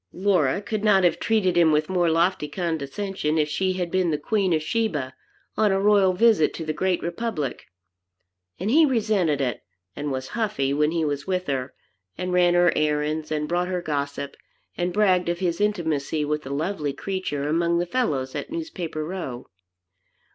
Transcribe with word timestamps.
Laura 0.13 0.63
could 0.63 0.83
not 0.83 1.03
have 1.03 1.19
treated 1.19 1.55
him 1.55 1.71
with 1.71 1.87
more 1.87 2.09
lofty 2.09 2.47
condescension 2.47 3.37
if 3.37 3.47
she 3.47 3.73
had 3.73 3.91
been 3.91 4.09
the 4.09 4.17
Queen 4.17 4.51
of 4.51 4.63
Sheba, 4.63 5.13
on 5.55 5.71
a 5.71 5.79
royal 5.79 6.13
visit 6.13 6.55
to 6.55 6.65
the 6.65 6.73
great 6.73 7.03
republic. 7.03 7.67
And 8.59 8.71
he 8.71 8.83
resented 8.83 9.41
it, 9.41 9.61
and 9.95 10.11
was 10.11 10.29
"huffy" 10.29 10.73
when 10.73 10.89
he 10.89 11.05
was 11.05 11.27
with 11.27 11.45
her, 11.45 11.75
and 12.17 12.33
ran 12.33 12.55
her 12.55 12.73
errands, 12.75 13.31
and 13.31 13.47
brought 13.47 13.67
her 13.67 13.79
gossip, 13.79 14.35
and 14.75 14.91
bragged 14.91 15.29
of 15.29 15.37
his 15.37 15.61
intimacy 15.61 16.25
with 16.25 16.41
the 16.41 16.49
lovely 16.49 16.93
creature 16.93 17.47
among 17.47 17.77
the 17.77 17.85
fellows 17.85 18.33
at 18.33 18.49
Newspaper 18.49 19.05
Row. 19.05 19.49